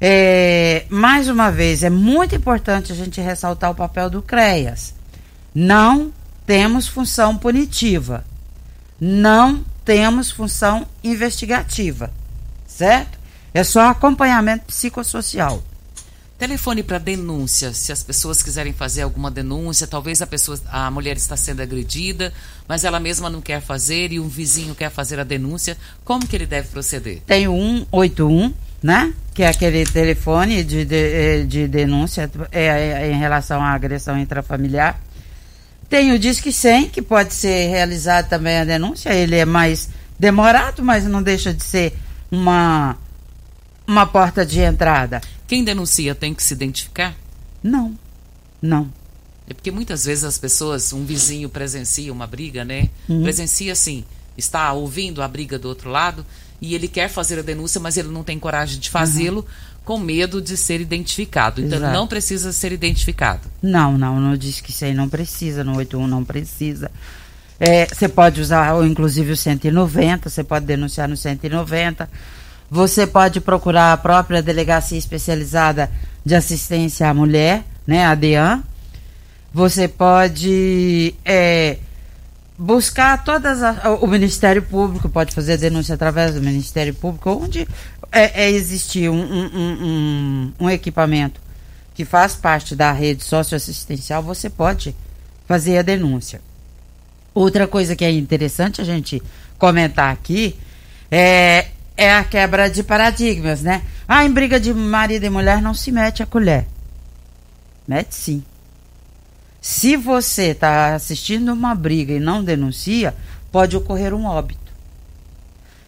[0.00, 4.94] É, mais uma vez, é muito importante a gente ressaltar o papel do CREAS.
[5.54, 6.12] Não
[6.46, 8.24] temos função punitiva.
[9.00, 12.10] Não temos função investigativa.
[12.66, 13.18] Certo?
[13.54, 15.62] É só acompanhamento psicossocial.
[16.38, 21.16] Telefone para denúncia, se as pessoas quiserem fazer alguma denúncia, talvez a pessoa, a mulher
[21.16, 22.30] está sendo agredida,
[22.68, 26.36] mas ela mesma não quer fazer e um vizinho quer fazer a denúncia, como que
[26.36, 27.22] ele deve proceder?
[27.26, 27.56] Tem o
[27.90, 29.12] 181 né?
[29.34, 34.18] Que é aquele telefone de, de, eh, de denúncia é, é, em relação à agressão
[34.18, 35.00] intrafamiliar.
[35.88, 39.12] Tem o Disque 100, que pode ser realizado também a denúncia.
[39.14, 41.94] Ele é mais demorado, mas não deixa de ser
[42.30, 42.96] uma,
[43.86, 45.20] uma porta de entrada.
[45.46, 47.14] Quem denuncia tem que se identificar?
[47.62, 47.96] Não,
[48.60, 48.90] não.
[49.48, 52.88] É porque muitas vezes as pessoas, um vizinho presencia uma briga, né?
[53.08, 53.22] Uhum.
[53.22, 54.04] Presencia assim,
[54.36, 56.26] está ouvindo a briga do outro lado
[56.60, 59.46] e ele quer fazer a denúncia, mas ele não tem coragem de fazê-lo uhum.
[59.84, 61.60] com medo de ser identificado.
[61.60, 61.94] Então Exato.
[61.94, 63.48] não precisa ser identificado.
[63.62, 66.90] Não, não, não diz que isso aí não precisa, no 81 não precisa.
[67.58, 72.08] É, você pode usar, inclusive, o 190, você pode denunciar no 190.
[72.70, 75.90] Você pode procurar a própria delegacia especializada
[76.24, 78.62] de assistência à mulher, né, a DEAN.
[79.54, 81.78] Você pode é,
[82.58, 87.68] buscar todas a, o Ministério Público pode fazer denúncia através do Ministério Público onde
[88.10, 91.40] é, é existir um, um, um, um, equipamento
[91.94, 94.96] que faz parte da rede socioassistencial você pode
[95.46, 96.40] fazer a denúncia
[97.34, 99.22] outra coisa que é interessante a gente
[99.58, 100.56] comentar aqui
[101.10, 105.74] é, é a quebra de paradigmas né ah em briga de marido e mulher não
[105.74, 106.66] se mete a colher
[107.86, 108.44] mete sim
[109.68, 113.12] se você está assistindo uma briga e não denuncia,
[113.50, 114.72] pode ocorrer um óbito.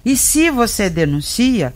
[0.04, 1.72] E se você denuncia,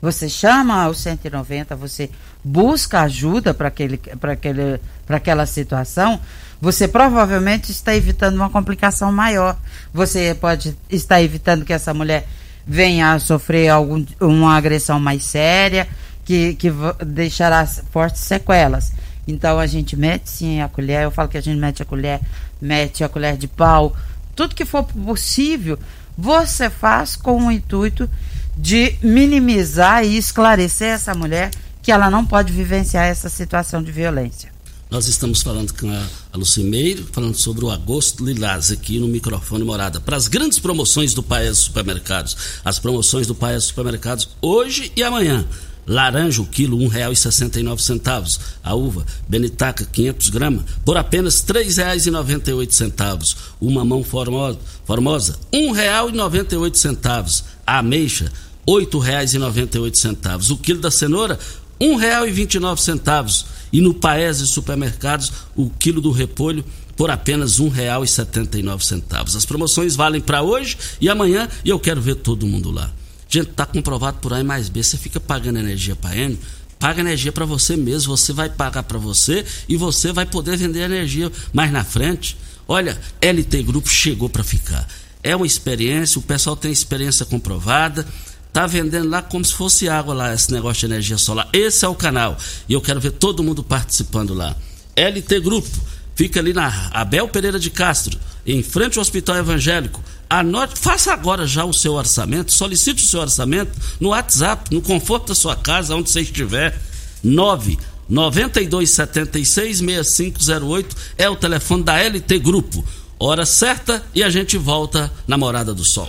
[0.00, 2.08] você chama ao 190, você
[2.44, 6.20] busca ajuda para aquele, aquele, aquela situação,
[6.60, 9.58] você provavelmente está evitando uma complicação maior.
[9.92, 12.28] Você pode estar evitando que essa mulher
[12.66, 15.86] venha a sofrer algum, uma agressão mais séria,
[16.24, 16.70] que, que
[17.04, 18.92] deixará fortes sequelas.
[19.26, 22.20] Então a gente mete sim a colher, eu falo que a gente mete a colher,
[22.60, 23.96] mete a colher de pau,
[24.34, 25.78] tudo que for possível,
[26.16, 28.08] você faz com o intuito
[28.56, 31.50] de minimizar e esclarecer essa mulher
[31.82, 34.53] que ela não pode vivenciar essa situação de violência.
[34.94, 39.98] Nós estamos falando com a, Lucimeiro, falando sobre o Agosto Lilás aqui no microfone Morada.
[39.98, 42.36] Para as grandes promoções do Paes Supermercados.
[42.64, 45.44] As promoções do Paes Supermercados hoje e amanhã
[45.84, 48.38] Laranja, o quilo, R$ 1,69.
[48.62, 53.36] A uva Benitaca, 500 gramas, por apenas R$ 3,98.
[53.58, 57.42] O mamão formosa, formosa R$ 1,98.
[57.66, 58.26] A ameixa,
[58.64, 60.52] R$ 8,98.
[60.52, 61.36] O quilo da cenoura,
[61.80, 63.53] R$ 1,29.
[63.74, 66.64] E no Paese Supermercados, o quilo do repolho,
[66.96, 69.36] por apenas R$ 1,79.
[69.36, 72.92] As promoções valem para hoje e amanhã e eu quero ver todo mundo lá.
[73.28, 76.38] Gente, tá comprovado por A mais B, você fica pagando energia para N,
[76.78, 80.82] paga energia para você mesmo, você vai pagar para você e você vai poder vender
[80.82, 82.36] energia mais na frente.
[82.68, 84.86] Olha, LT Grupo chegou para ficar.
[85.20, 88.06] É uma experiência, o pessoal tem experiência comprovada,
[88.54, 91.48] tá vendendo lá como se fosse água lá esse negócio de energia solar.
[91.52, 92.38] Esse é o canal
[92.68, 94.54] e eu quero ver todo mundo participando lá.
[94.96, 95.68] LT Grupo
[96.14, 100.00] fica ali na Abel Pereira de Castro, em frente ao Hospital Evangélico.
[100.30, 105.28] Anote, faça agora já o seu orçamento, solicite o seu orçamento no WhatsApp, no conforto
[105.28, 106.80] da sua casa, onde você estiver.
[107.24, 107.76] 9
[108.08, 112.84] 9276 6508 é o telefone da LT Grupo.
[113.18, 116.08] Hora certa e a gente volta na Morada do Sol.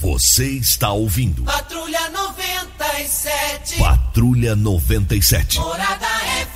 [0.00, 1.42] Você está ouvindo.
[1.42, 3.76] Patrulha 97.
[3.76, 5.58] Patrulha 97.
[5.58, 6.06] Morada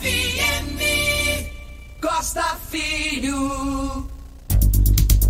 [0.00, 0.80] FM.
[2.00, 4.08] Costa Filho.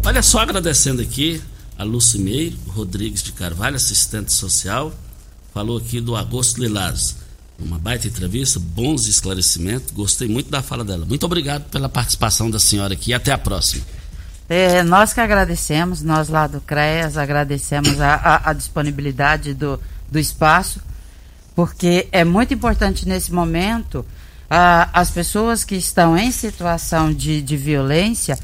[0.07, 1.43] Olha só, agradecendo aqui
[1.77, 4.95] a Lucimeiro Rodrigues de Carvalho, assistente social,
[5.53, 7.17] falou aqui do Agosto Lilás.
[7.59, 11.05] Uma baita entrevista, bons esclarecimentos, gostei muito da fala dela.
[11.05, 13.85] Muito obrigado pela participação da senhora aqui e até a próxima.
[14.49, 19.81] É, nós que agradecemos, nós lá do CREAS, agradecemos a, a, a disponibilidade do,
[20.11, 20.83] do espaço,
[21.55, 24.05] porque é muito importante nesse momento
[24.51, 28.39] a, as pessoas que estão em situação de, de violência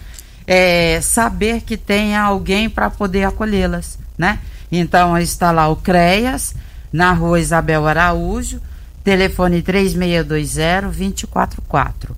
[0.46, 4.38] é, saber que tem alguém para poder acolhê-las, né?
[4.72, 6.54] Então está lá o CREAS,
[6.92, 8.60] na rua Isabel Araújo,
[9.04, 12.16] telefone 3620-244.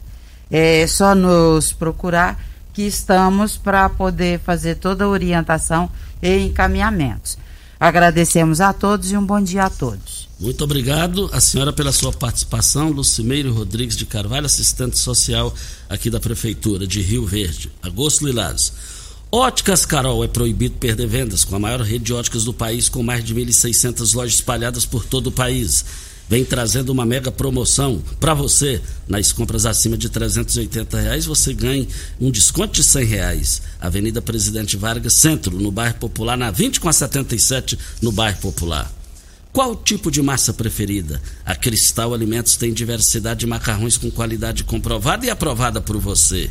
[0.51, 2.39] É só nos procurar
[2.73, 5.91] que estamos para poder fazer toda a orientação
[6.23, 7.37] e encaminhamentos.
[7.79, 10.29] Agradecemos a todos e um bom dia a todos.
[10.39, 15.53] Muito obrigado a senhora pela sua participação, Lucimeiro Rodrigues de Carvalho, assistente social
[15.89, 17.71] aqui da Prefeitura de Rio Verde.
[17.83, 18.73] Agosto Lilares.
[19.35, 23.03] Óticas Carol é proibido perder vendas com a maior rede de óticas do país, com
[23.03, 25.85] mais de 1.600 lojas espalhadas por todo o país.
[26.33, 28.81] Vem trazendo uma mega promoção para você.
[29.07, 31.87] Nas compras acima de 380 reais, você ganha
[32.19, 33.63] um desconto de 100 reais.
[33.79, 38.91] Avenida Presidente Vargas, Centro, no bairro Popular, na 20 com a 77, no bairro Popular.
[39.53, 41.21] Qual tipo de massa preferida?
[41.45, 46.51] A Cristal Alimentos tem diversidade de macarrões com qualidade comprovada e aprovada por você.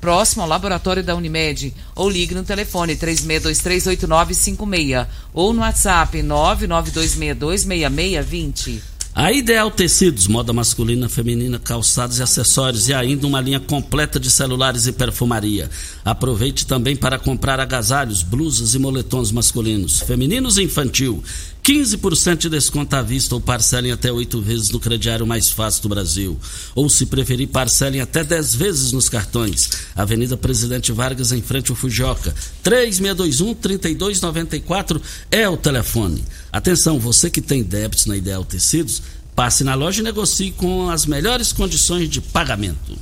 [0.00, 1.74] próximo ao laboratório da Unimed.
[1.94, 8.80] Ou ligue no telefone 36238956 ou no WhatsApp 992626620.
[9.14, 14.30] A Ideal Tecidos, moda masculina, feminina, calçados e acessórios e ainda uma linha completa de
[14.30, 15.68] celulares e perfumaria.
[16.04, 21.20] Aproveite também para comprar agasalhos, blusas e moletons masculinos, femininos e infantil.
[21.68, 25.90] 15% de desconto à vista ou parcelem até oito vezes no crediário mais fácil do
[25.90, 26.40] Brasil.
[26.74, 29.68] Ou, se preferir, parcelem até 10 vezes nos cartões.
[29.94, 32.34] Avenida Presidente Vargas, em frente ao Fujioka.
[32.64, 34.98] 3621-3294
[35.30, 36.24] é o telefone.
[36.50, 39.02] Atenção, você que tem débitos na Ideal Tecidos,
[39.36, 42.96] passe na loja e negocie com as melhores condições de pagamento.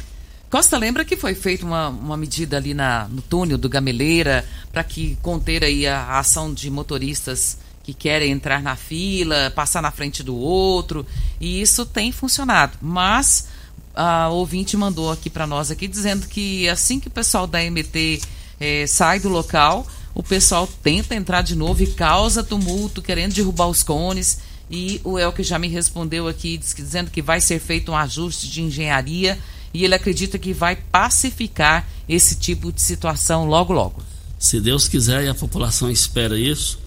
[0.50, 4.82] Costa lembra que foi feita uma, uma medida ali na, no túnel do Gameleira para
[4.82, 9.93] que conter aí a, a ação de motoristas que querem entrar na fila, passar na
[9.93, 11.07] frente do outro,
[11.41, 12.76] e isso tem funcionado.
[12.82, 13.47] Mas
[13.95, 18.20] a ouvinte mandou aqui para nós aqui dizendo que assim que o pessoal da MT
[18.59, 23.68] eh, sai do local, o pessoal tenta entrar de novo e causa tumulto, querendo derrubar
[23.68, 24.41] os cones.
[24.68, 28.62] E o Elke já me respondeu aqui, dizendo que vai ser feito um ajuste de
[28.62, 29.39] engenharia
[29.72, 34.03] e ele acredita que vai pacificar esse tipo de situação logo logo.
[34.41, 36.84] Se Deus quiser e a população espera isso,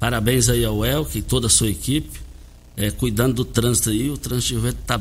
[0.00, 2.18] Parabéns aí ao Elke e toda a sua equipe,
[2.74, 4.10] é, cuidando do trânsito aí.
[4.10, 4.98] O trânsito está,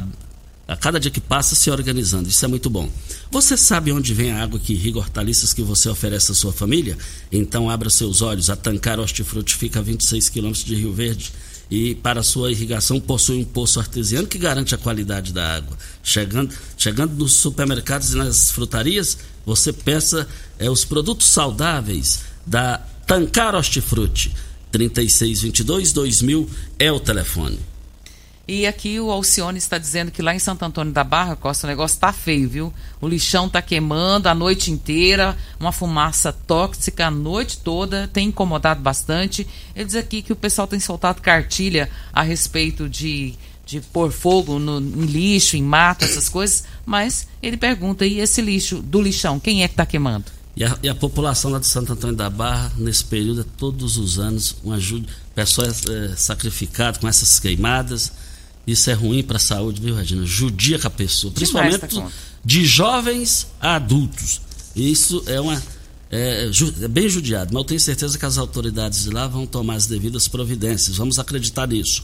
[0.68, 2.28] a cada dia que passa, se organizando.
[2.28, 2.92] Isso é muito bom.
[3.32, 6.98] Você sabe onde vem a água que irriga hortaliças que você oferece à sua família?
[7.32, 8.50] Então abra seus olhos.
[8.50, 11.32] A Tancar Hortifruti fica a 26 quilômetros de Rio Verde
[11.72, 15.78] e para sua irrigação possui um poço artesiano que garante a qualidade da água.
[16.04, 20.28] Chegando, chegando nos supermercados e nas frutarias, você peça
[20.58, 24.34] é, os produtos saudáveis da Tancar Hortifruti.
[24.72, 27.60] 3622 2000 é o telefone.
[28.52, 31.70] E aqui o Alcione está dizendo que lá em Santo Antônio da Barra, Costa, o
[31.70, 32.74] negócio tá feio, viu?
[33.00, 38.82] O lixão tá queimando a noite inteira, uma fumaça tóxica a noite toda, tem incomodado
[38.82, 39.46] bastante.
[39.76, 43.36] Ele diz aqui que o pessoal tem soltado cartilha a respeito de,
[43.68, 48.42] de pôr fogo no, em lixo, em mato, essas coisas, mas ele pergunta, e esse
[48.42, 50.26] lixo do lixão, quem é que tá queimando?
[50.60, 53.98] E a, e a, população lá de Santo Antônio da Barra, nesse período, é todos
[53.98, 58.12] os anos, uma ajuda, pessoas é, sacrificadas com essas queimadas
[58.72, 60.24] isso é ruim para a saúde, viu, Regina?
[60.26, 62.04] Judia com a pessoa, principalmente
[62.46, 64.42] de jovens a adultos.
[64.76, 65.62] Isso é uma
[66.12, 66.50] é,
[66.82, 69.88] é, bem judiado, mas eu tenho certeza que as autoridades de lá vão tomar as
[69.88, 70.98] devidas providências.
[70.98, 72.04] Vamos acreditar nisso.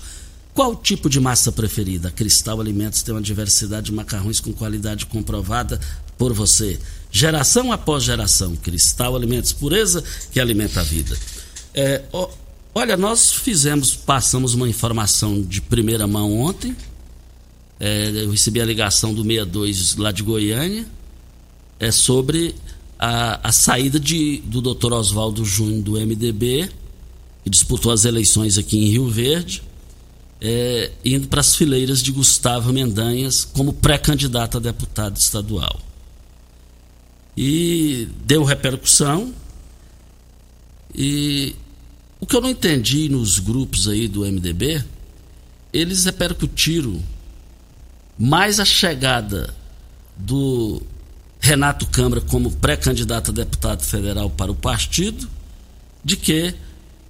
[0.55, 2.09] Qual o tipo de massa preferida?
[2.09, 5.79] Cristal Alimentos tem uma diversidade de macarrões com qualidade comprovada
[6.17, 6.79] por você.
[7.17, 8.57] Geração após geração.
[8.57, 10.03] Cristal Alimentos, pureza
[10.33, 11.17] que alimenta a vida.
[11.73, 12.01] É,
[12.77, 16.75] Olha, nós fizemos, passamos uma informação de primeira mão ontem.
[17.79, 20.85] É, eu recebi a ligação do 62 lá de Goiânia.
[21.79, 22.53] É sobre
[22.99, 24.91] a, a saída de, do Dr.
[24.91, 26.69] Oswaldo Júnior do MDB,
[27.45, 29.63] que disputou as eleições aqui em Rio Verde,
[30.41, 35.84] é, indo para as fileiras de Gustavo Mendanhas como pré-candidato a deputado estadual.
[37.35, 39.33] E deu repercussão.
[40.93, 41.55] E
[42.19, 44.83] o que eu não entendi nos grupos aí do MDB,
[45.73, 47.01] eles repercutiram
[48.17, 49.53] mais a chegada
[50.15, 50.81] do
[51.39, 55.29] Renato Câmara como pré-candidato a deputado federal para o partido,
[56.03, 56.55] de que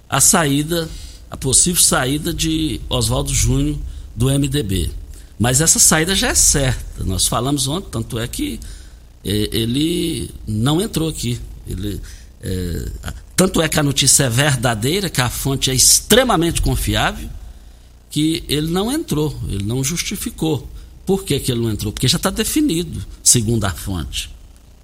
[0.08, 0.88] a saída,
[1.30, 3.78] a possível saída de Oswaldo Júnior
[4.14, 4.90] do MDB.
[5.38, 7.04] Mas essa saída já é certa.
[7.04, 8.58] Nós falamos ontem, tanto é que
[9.26, 11.40] ele não entrou aqui.
[11.66, 12.00] Ele,
[12.40, 12.88] é,
[13.34, 17.28] tanto é que a notícia é verdadeira, que a fonte é extremamente confiável,
[18.10, 20.68] que ele não entrou, ele não justificou.
[21.04, 21.92] Por que, que ele não entrou?
[21.92, 24.30] Porque já está definido, segundo a fonte.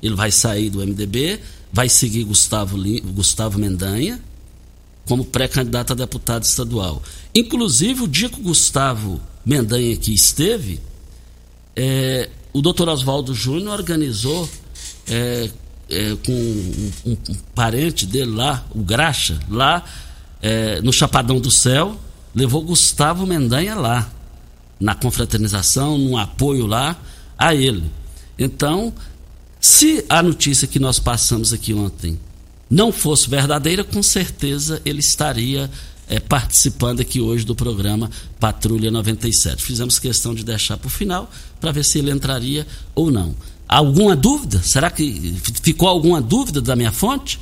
[0.02, 1.40] Ele vai sair do MDB,
[1.72, 2.76] vai seguir Gustavo,
[3.12, 4.20] Gustavo Mendanha
[5.06, 7.02] como pré-candidato a deputado estadual.
[7.34, 10.80] Inclusive, o dia que o Gustavo Mendanha aqui esteve,
[11.74, 14.48] é, o doutor Oswaldo Júnior organizou
[15.08, 15.50] é,
[15.88, 19.84] é, com um, um, um, parente dele lá, o Graxa, lá
[20.40, 21.98] é, no Chapadão do Céu,
[22.34, 24.10] levou Gustavo Mendanha lá,
[24.78, 26.96] na confraternização, num apoio lá
[27.38, 27.84] a ele.
[28.38, 28.92] Então,
[29.60, 32.18] se a notícia que nós passamos aqui ontem
[32.68, 35.70] não fosse verdadeira, com certeza ele estaria
[36.12, 39.62] é, participando aqui hoje do programa Patrulha 97.
[39.62, 43.34] Fizemos questão de deixar para o final para ver se ele entraria ou não.
[43.66, 44.62] Alguma dúvida?
[44.62, 47.40] Será que ficou alguma dúvida da minha fonte?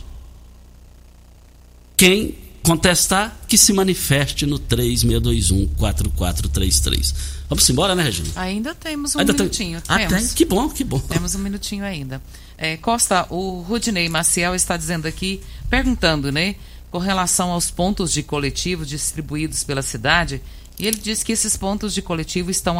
[1.96, 7.12] Quem contestar, que se manifeste no 3621-4433.
[7.48, 8.28] Vamos embora, né, Regina?
[8.36, 9.80] Ainda temos um ainda minutinho.
[9.80, 9.96] Tem...
[9.96, 10.28] Ah, tem?
[10.28, 11.00] Que bom, que bom.
[11.00, 12.22] Temos um minutinho ainda.
[12.56, 16.54] É, Costa, o Rudney Maciel está dizendo aqui, perguntando, né,
[16.90, 20.42] com relação aos pontos de coletivo distribuídos pela cidade,
[20.78, 22.78] e ele diz que esses pontos de coletivo estão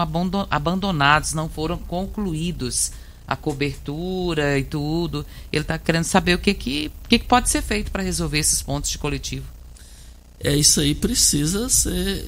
[0.51, 2.93] abandonados, não foram concluídos
[3.29, 5.25] a cobertura e tudo.
[5.53, 8.63] Ele está querendo saber o que, que, que, que pode ser feito para resolver esses
[8.63, 9.47] pontos de coletivo.
[10.43, 12.25] É isso aí, precisa ser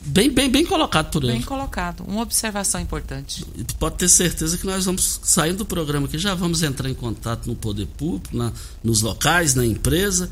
[0.00, 1.34] bem, bem, bem colocado por ele.
[1.34, 2.02] Bem colocado.
[2.08, 3.44] Uma observação importante.
[3.78, 7.46] Pode ter certeza que nós vamos, saindo do programa aqui, já vamos entrar em contato
[7.46, 8.52] no poder público, na,
[8.82, 10.30] nos locais, na empresa,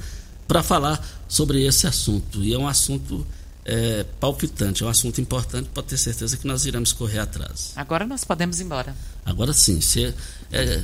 [0.48, 2.42] para falar sobre esse assunto.
[2.42, 3.24] E é um assunto
[3.68, 7.72] é, palpitante, é um assunto importante, pode ter certeza que nós iremos correr atrás.
[7.76, 8.96] Agora nós podemos ir embora.
[9.26, 10.14] Agora sim, você.
[10.50, 10.80] É...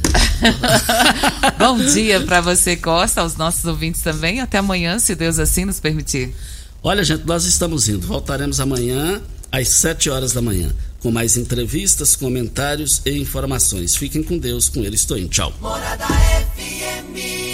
[1.59, 4.41] Bom dia para você, Costa, aos nossos ouvintes também.
[4.41, 6.35] Até amanhã, se Deus assim nos permitir.
[6.83, 8.07] Olha, gente, nós estamos indo.
[8.07, 13.97] Voltaremos amanhã às 7 horas da manhã, com mais entrevistas, comentários e informações.
[13.97, 15.29] Fiquem com Deus, com ele estou indo.
[15.29, 15.55] Tchau.
[15.59, 17.54] Morada FM.